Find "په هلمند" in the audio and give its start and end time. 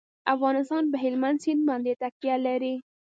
0.91-1.41